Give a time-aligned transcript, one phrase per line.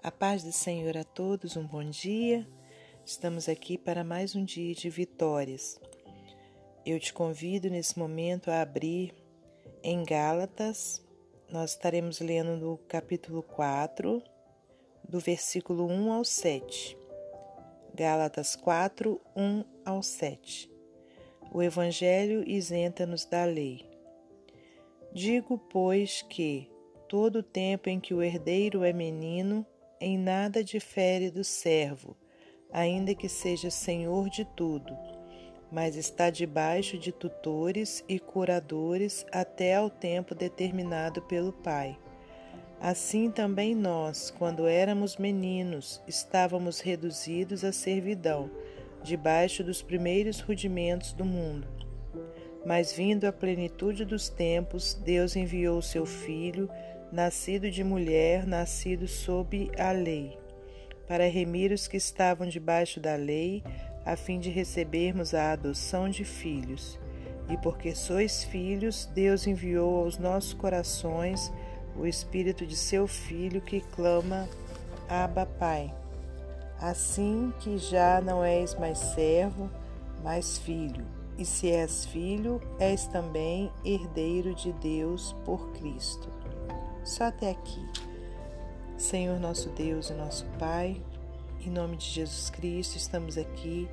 [0.00, 2.46] A paz do Senhor a todos, um bom dia.
[3.04, 5.80] Estamos aqui para mais um dia de vitórias.
[6.86, 9.12] Eu te convido nesse momento a abrir
[9.82, 11.04] em Gálatas.
[11.50, 14.22] Nós estaremos lendo no capítulo 4,
[15.02, 16.96] do versículo 1 ao 7.
[17.92, 20.70] Gálatas 4, 1 ao 7.
[21.52, 23.84] O Evangelho isenta-nos da lei.
[25.12, 26.70] Digo, pois, que
[27.08, 29.66] todo o tempo em que o herdeiro é menino,
[30.00, 32.16] em nada difere do servo,
[32.72, 34.96] ainda que seja senhor de tudo,
[35.70, 41.98] mas está debaixo de tutores e curadores até ao tempo determinado pelo Pai.
[42.80, 48.50] Assim também nós, quando éramos meninos, estávamos reduzidos à servidão,
[49.02, 51.66] debaixo dos primeiros rudimentos do mundo.
[52.64, 56.68] Mas vindo a plenitude dos tempos, Deus enviou o seu Filho,
[57.10, 60.38] nascido de mulher, nascido sob a lei,
[61.06, 63.62] para remir os que estavam debaixo da lei,
[64.04, 66.98] a fim de recebermos a adoção de filhos.
[67.48, 71.50] E porque sois filhos, Deus enviou aos nossos corações
[71.96, 74.48] o Espírito de seu Filho que clama:
[75.08, 75.92] Abba, Pai.
[76.80, 79.70] Assim que já não és mais servo,
[80.22, 81.04] mas filho.
[81.36, 86.37] E se és filho, és também herdeiro de Deus por Cristo.
[87.08, 87.88] Só até aqui.
[88.98, 91.00] Senhor nosso Deus e nosso Pai,
[91.64, 93.88] em nome de Jesus Cristo, estamos aqui,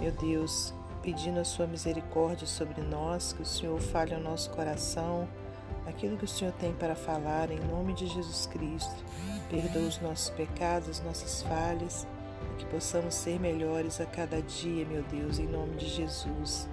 [0.00, 5.28] meu Deus, pedindo a sua misericórdia sobre nós, que o Senhor fale ao nosso coração
[5.86, 9.04] aquilo que o Senhor tem para falar, em nome de Jesus Cristo.
[9.50, 12.06] Perdoa os nossos pecados, as nossas falhas,
[12.54, 16.66] e que possamos ser melhores a cada dia, meu Deus, em nome de Jesus.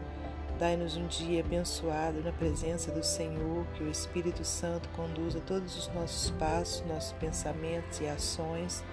[0.61, 5.87] Dai-nos um dia abençoado na presença do Senhor, que o Espírito Santo conduza todos os
[5.87, 8.83] nossos passos, nossos pensamentos e ações,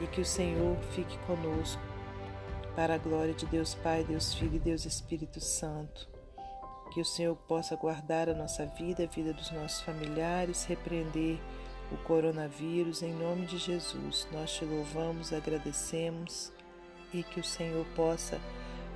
[0.00, 1.82] e que o Senhor fique conosco,
[2.76, 6.08] para a glória de Deus Pai, Deus Filho e Deus Espírito Santo.
[6.92, 11.40] Que o Senhor possa guardar a nossa vida, a vida dos nossos familiares, repreender
[11.90, 14.28] o coronavírus em nome de Jesus.
[14.30, 16.52] Nós te louvamos, agradecemos
[17.12, 18.40] e que o Senhor possa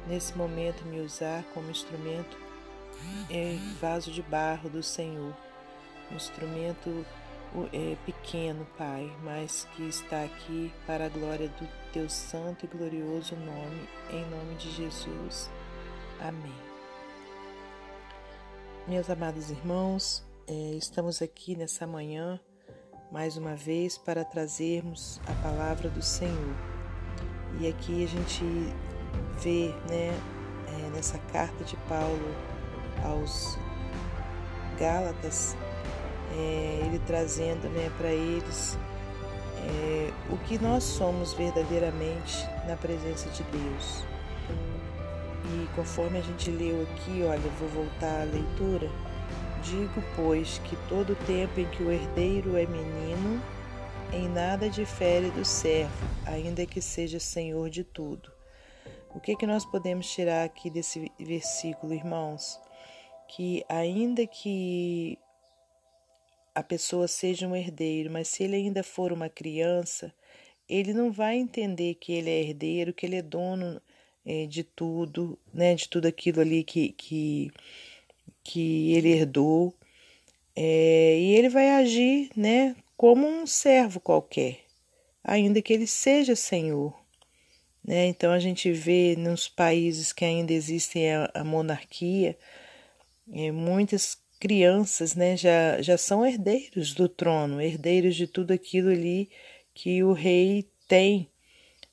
[0.07, 2.37] nesse momento me usar como instrumento
[3.31, 5.35] em vaso de barro do Senhor,
[6.11, 7.05] um instrumento
[7.73, 13.37] é, pequeno, Pai, mas que está aqui para a glória do teu santo e glorioso
[13.37, 15.51] nome, em nome de Jesus.
[16.21, 16.53] Amém.
[18.87, 22.41] Meus amados irmãos, é, estamos aqui nessa manhã
[23.11, 26.55] mais uma vez para trazermos a palavra do Senhor.
[27.61, 28.45] E aqui a gente
[29.43, 30.19] vê né,
[30.69, 32.35] é, nessa carta de Paulo
[33.05, 33.59] aos
[34.79, 35.57] Gálatas,
[36.37, 38.79] é, ele trazendo né, para eles
[39.59, 44.05] é, o que nós somos verdadeiramente na presença de Deus.
[45.47, 48.91] E conforme a gente leu aqui, olha, vou voltar à leitura.
[49.63, 53.41] Digo, pois, que todo o tempo em que o herdeiro é menino,
[54.13, 55.93] em nada difere do servo,
[56.27, 58.35] ainda que seja senhor de tudo
[59.15, 62.61] o que, que nós podemos tirar aqui desse versículo, irmãos?
[63.29, 65.17] Que ainda que
[66.55, 70.13] a pessoa seja um herdeiro, mas se ele ainda for uma criança,
[70.69, 73.81] ele não vai entender que ele é herdeiro, que ele é dono
[74.27, 77.51] é, de tudo, né, de tudo aquilo ali que, que,
[78.43, 79.75] que ele herdou.
[80.57, 84.61] É, e ele vai agir né, como um servo qualquer,
[85.23, 87.04] ainda que ele seja senhor.
[87.85, 88.07] Né?
[88.07, 92.37] Então a gente vê nos países que ainda existem a, a monarquia,
[93.33, 99.29] é, muitas crianças né, já, já são herdeiros do trono, herdeiros de tudo aquilo ali
[99.75, 101.29] que o rei tem,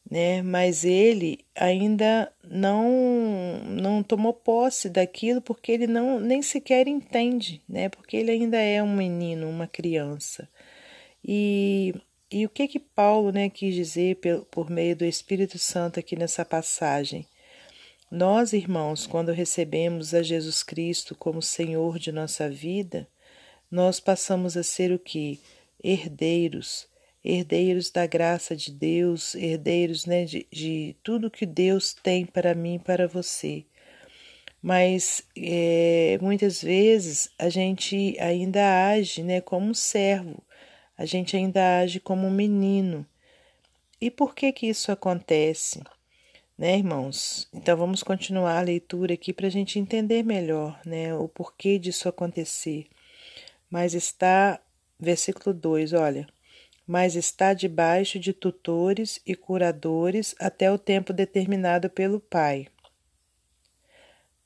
[0.10, 0.42] né?
[0.42, 7.90] Mas ele ainda não não tomou posse daquilo porque ele não nem sequer entende, né?
[7.90, 10.50] Porque ele ainda é um menino, uma criança.
[11.24, 11.94] E
[12.32, 14.20] e o que que Paulo né, quis dizer
[14.50, 17.28] por meio do Espírito Santo aqui nessa passagem?
[18.10, 23.08] Nós, irmãos, quando recebemos a Jesus Cristo como Senhor de nossa vida,
[23.70, 25.40] nós passamos a ser o que?
[25.84, 26.88] Herdeiros,
[27.24, 32.76] herdeiros da graça de Deus, herdeiros né, de, de tudo que Deus tem para mim
[32.76, 33.66] e para você.
[34.62, 40.44] Mas é, muitas vezes a gente ainda age né, como um servo,
[41.02, 43.04] a gente ainda age como um menino.
[44.00, 45.82] E por que que isso acontece?
[46.56, 47.50] Né, irmãos?
[47.52, 52.08] Então vamos continuar a leitura aqui para a gente entender melhor né, o porquê disso
[52.08, 52.86] acontecer.
[53.68, 54.62] Mas está,
[55.00, 56.28] versículo 2, olha.
[56.86, 62.68] mas está debaixo de tutores e curadores até o tempo determinado pelo pai.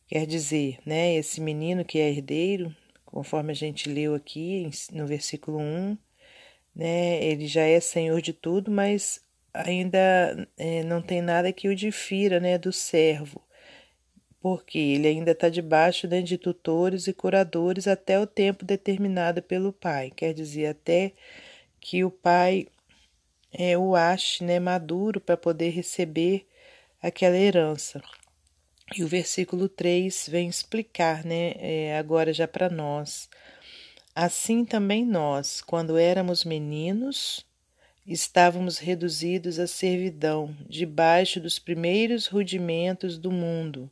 [0.08, 2.74] Quer dizer, né, esse menino que é herdeiro,
[3.04, 5.98] conforme a gente leu aqui no versículo 1,
[6.76, 9.22] né, ele já é senhor de tudo, mas
[9.54, 13.42] ainda é, não tem nada que o difira né, do servo,
[14.42, 19.72] porque ele ainda está debaixo né, de tutores e curadores até o tempo determinado pelo
[19.72, 21.14] pai, quer dizer, até
[21.80, 22.68] que o pai
[23.58, 26.46] é, o ache né, maduro para poder receber
[27.02, 28.02] aquela herança.
[28.96, 33.30] E o versículo 3 vem explicar, né, é, agora já para nós.
[34.16, 37.46] Assim também nós, quando éramos meninos,
[38.08, 43.92] estávamos reduzidos à servidão, debaixo dos primeiros rudimentos do mundo.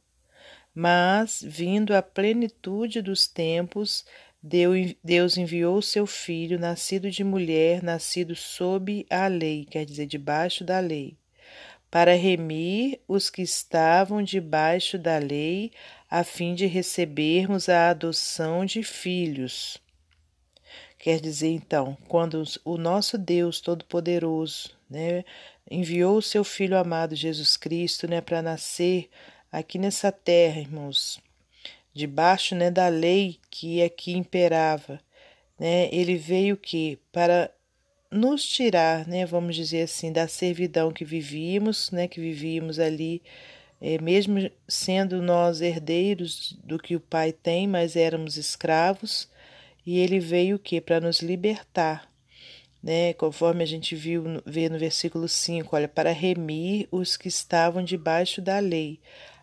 [0.73, 4.05] Mas, vindo a plenitude dos tempos,
[4.41, 10.79] Deus enviou seu filho, nascido de mulher, nascido sob a lei, quer dizer, debaixo da
[10.79, 11.17] lei
[11.91, 15.71] para remir os que estavam debaixo da lei,
[16.09, 19.82] a fim de recebermos a adoção de filhos.
[21.03, 25.25] Quer dizer, então, quando o nosso Deus Todo-Poderoso né,
[25.69, 29.09] enviou o seu Filho amado Jesus Cristo né, para nascer
[29.51, 31.19] aqui nessa terra, irmãos,
[31.94, 34.97] debaixo né, da lei que aqui imperava,
[35.59, 37.51] né, ele veio que para
[38.09, 43.21] nos tirar, né, vamos dizer assim, da servidão que vivíamos, né, que vivíamos ali,
[43.81, 49.27] é, mesmo sendo nós herdeiros do que o Pai tem, mas éramos escravos,
[49.85, 50.80] e ele veio o que?
[50.80, 52.09] Para nos libertar,
[52.81, 57.83] né, conforme a gente viu, vê no versículo 5, olha, para remir os que estavam
[57.83, 59.00] debaixo da lei,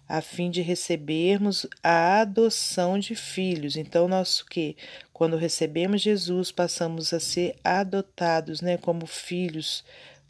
[0.06, 3.76] a fim de recebermos a adoção de filhos.
[3.76, 4.76] Então, nós que
[5.12, 9.84] quando recebemos Jesus, passamos a ser adotados, né, como filhos.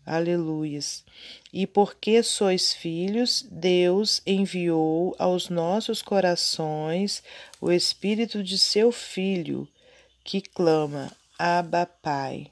[0.05, 1.05] Aleluias.
[1.53, 7.23] E porque sois filhos, Deus enviou aos nossos corações
[7.61, 9.69] o espírito de seu filho,
[10.31, 12.49] que clama: Abba, Pai.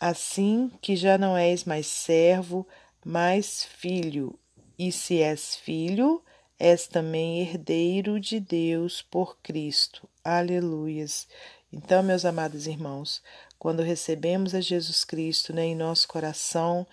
[0.00, 2.66] Assim que já não és mais servo,
[3.04, 4.38] mas filho,
[4.78, 6.22] e se és filho,
[6.58, 10.08] és também herdeiro de Deus por Cristo.
[10.24, 11.28] Aleluias.
[11.70, 13.20] Então, meus amados irmãos,
[13.58, 16.86] quando recebemos a Jesus Cristo né, em nosso coração,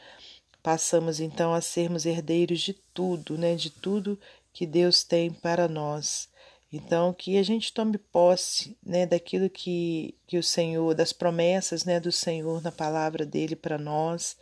[0.61, 4.19] passamos então a sermos herdeiros de tudo, né, de tudo
[4.51, 6.27] que Deus tem para nós.
[6.71, 11.99] Então, que a gente tome posse né, daquilo que, que o Senhor, das promessas né,
[11.99, 14.35] do Senhor na palavra dele para nós,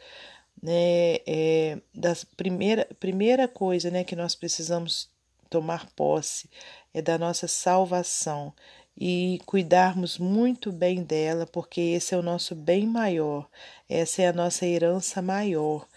[0.62, 5.12] né, é, da primeira, primeira coisa né, que nós precisamos
[5.50, 6.50] tomar posse
[6.94, 8.54] é da nossa salvação
[8.98, 13.48] e cuidarmos muito bem dela, porque esse é o nosso bem maior,
[13.90, 15.88] essa é a nossa herança maior,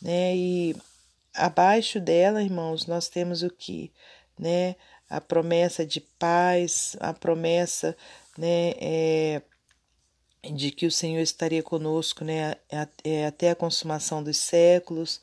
[0.00, 0.34] né?
[0.34, 0.76] E
[1.34, 3.92] abaixo dela, irmãos, nós temos o que,
[4.38, 4.74] né?
[5.08, 7.96] A promessa de paz, a promessa,
[8.36, 8.72] né?
[8.80, 9.42] É,
[10.54, 12.54] de que o Senhor estaria conosco, né?
[13.04, 15.20] É, até a consumação dos séculos,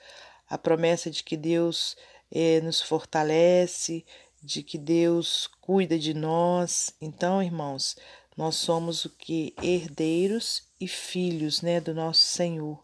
[0.49, 1.95] a promessa de que Deus
[2.31, 4.05] é, nos fortalece,
[4.41, 6.93] de que Deus cuida de nós.
[6.99, 7.95] Então, irmãos,
[8.35, 12.83] nós somos o que herdeiros e filhos, né, do nosso Senhor.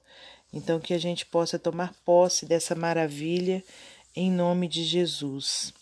[0.53, 3.63] Então, que a gente possa tomar posse dessa maravilha
[4.15, 5.73] em nome de Jesus.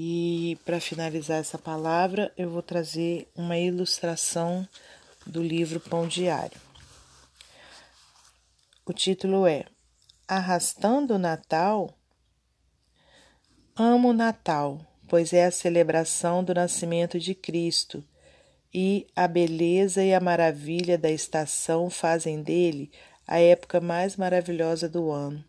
[0.00, 4.64] E para finalizar essa palavra, eu vou trazer uma ilustração
[5.26, 6.56] do livro Pão Diário.
[8.86, 9.64] O título é
[10.28, 11.92] Arrastando o Natal
[13.74, 18.04] Amo o Natal, pois é a celebração do nascimento de Cristo,
[18.72, 22.92] e a beleza e a maravilha da estação fazem dele
[23.26, 25.44] a época mais maravilhosa do ano.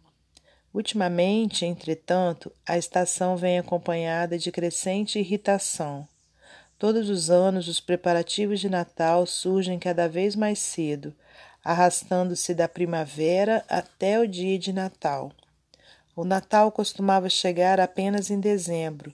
[0.73, 6.07] Ultimamente, entretanto, a estação vem acompanhada de crescente irritação.
[6.77, 11.13] Todos os anos, os preparativos de Natal surgem cada vez mais cedo,
[11.63, 15.31] arrastando-se da primavera até o dia de Natal.
[16.15, 19.13] O Natal costumava chegar apenas em dezembro,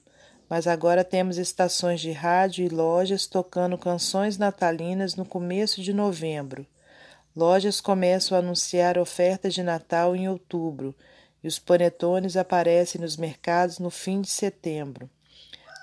[0.50, 6.68] mas agora temos estações de rádio e lojas tocando canções natalinas no começo de novembro.
[7.36, 10.94] Lojas começam a anunciar ofertas de Natal em outubro
[11.46, 15.08] e os panetones aparecem nos mercados no fim de setembro.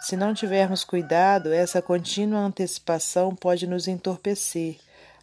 [0.01, 4.79] Se não tivermos cuidado, essa contínua antecipação pode nos entorpecer,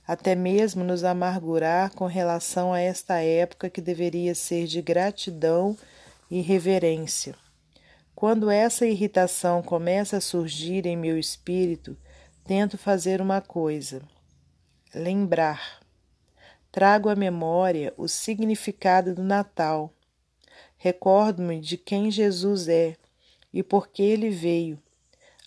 [0.07, 5.75] até mesmo nos amargurar com relação a esta época que deveria ser de gratidão
[6.31, 7.35] e reverência.
[8.15, 11.97] Quando essa irritação começa a surgir em meu espírito,
[12.45, 14.01] tento fazer uma coisa:
[14.95, 15.81] lembrar.
[16.71, 19.93] trago à memória o significado do Natal.
[20.77, 22.95] Recordo-me de quem Jesus é
[23.53, 24.79] e por que ele veio.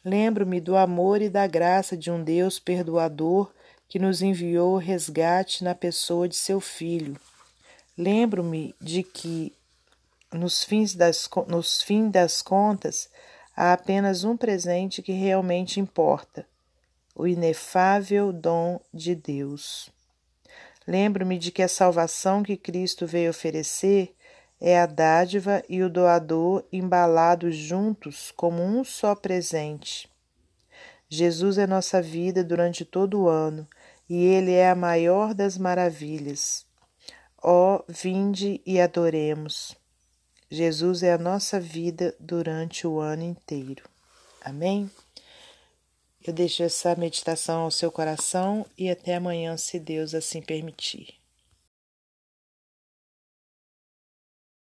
[0.04, 3.52] Lembro-me do amor e da graça de um Deus perdoador
[3.88, 7.16] que nos enviou o resgate na pessoa de seu Filho.
[7.97, 9.52] Lembro-me de que,
[10.33, 13.09] nos fins, das, nos fins das contas,
[13.54, 16.47] há apenas um presente que realmente importa:
[17.14, 19.90] o inefável dom de Deus.
[20.87, 24.14] Lembro-me de que a salvação que Cristo veio oferecer
[24.64, 30.09] é a dádiva e o doador embalados juntos como um só presente.
[31.09, 33.66] Jesus é nossa vida durante todo o ano
[34.09, 36.64] e Ele é a maior das maravilhas.
[37.42, 39.75] Ó, oh, vinde e adoremos.
[40.49, 43.83] Jesus é a nossa vida durante o ano inteiro.
[44.40, 44.88] Amém?
[46.25, 51.22] Eu deixo essa meditação ao seu coração e até amanhã, se Deus assim permitir.